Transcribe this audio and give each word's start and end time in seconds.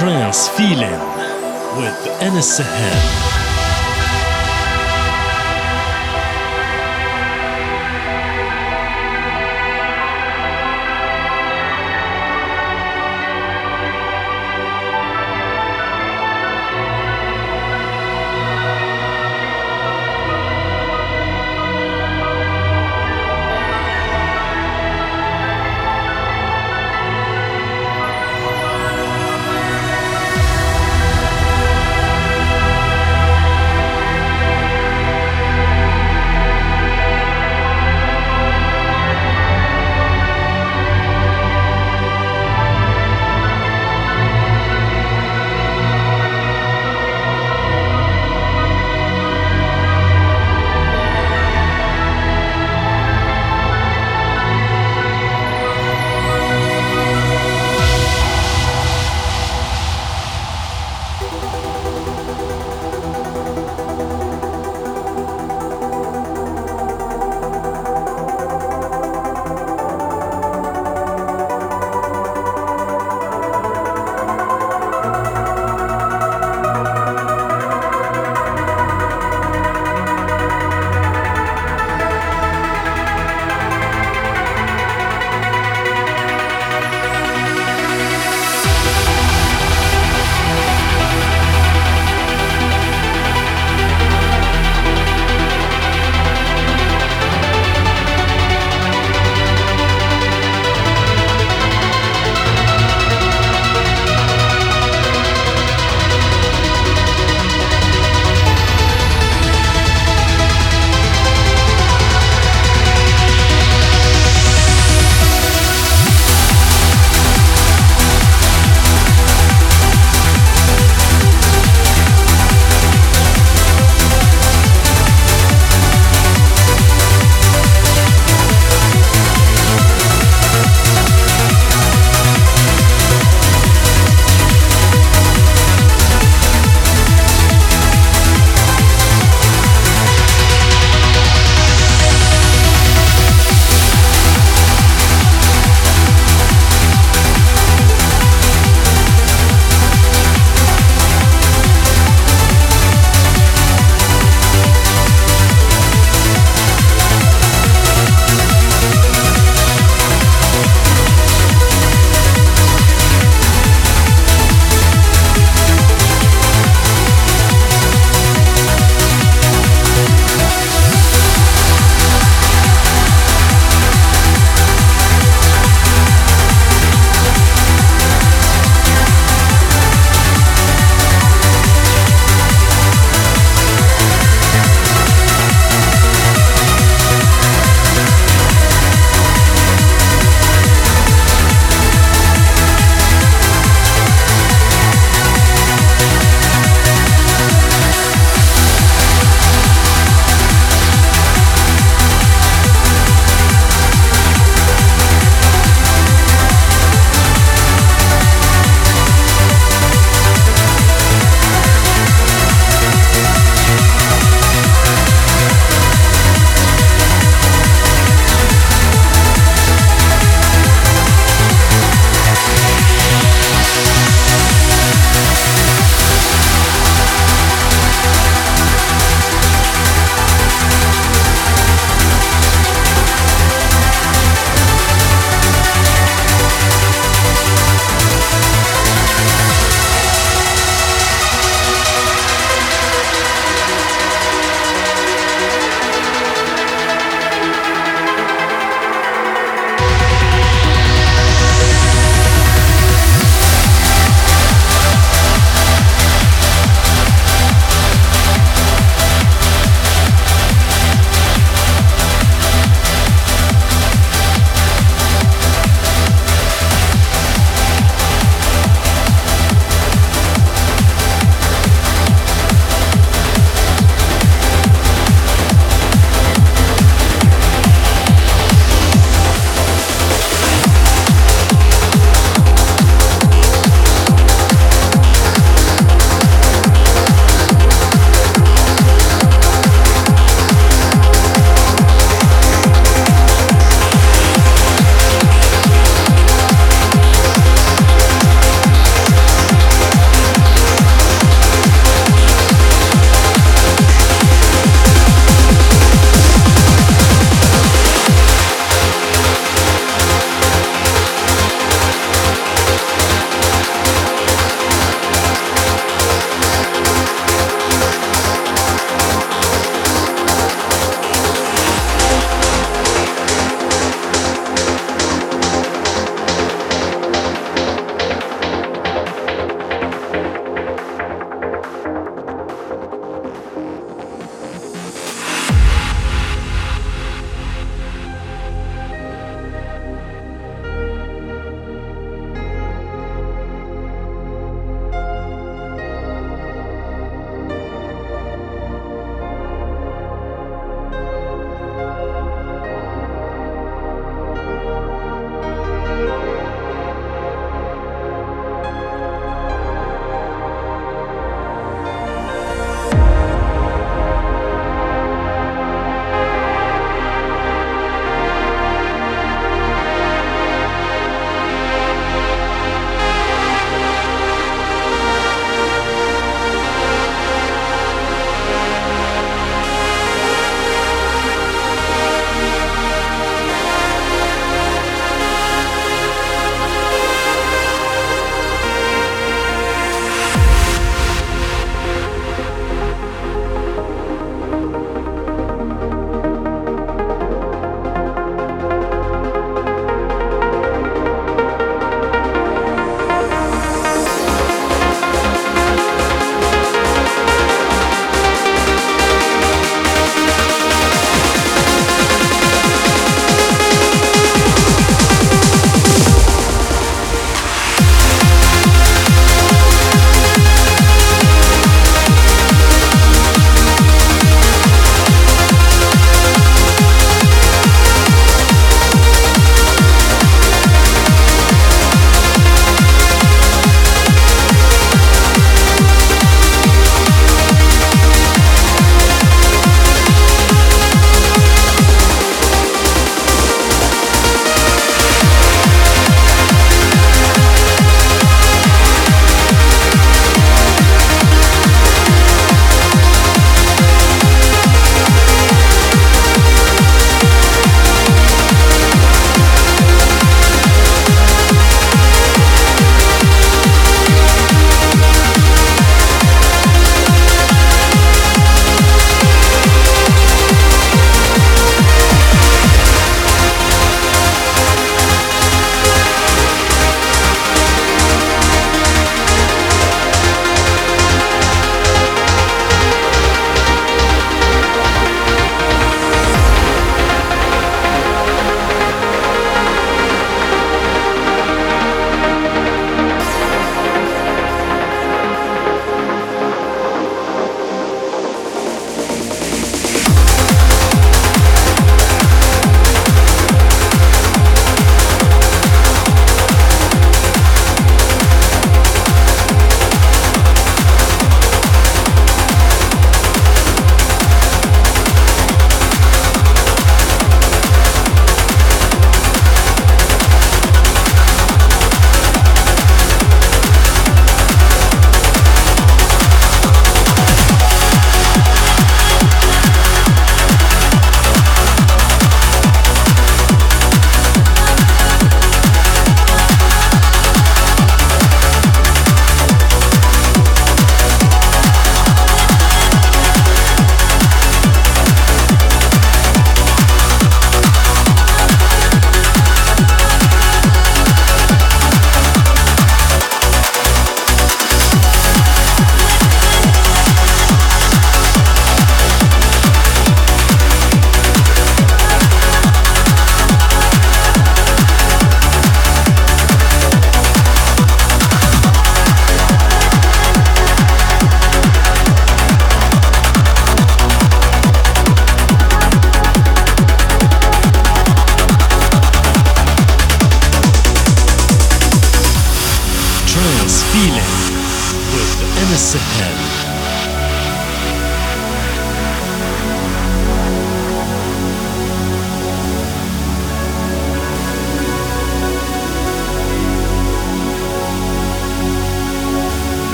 Trance 0.00 0.48
Feeling 0.56 0.98
with 1.76 2.22
Anas 2.22 2.56
Sahel. 2.56 3.39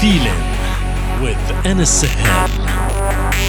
Feeling 0.00 0.32
with 1.20 1.36
NSM. 1.64 3.47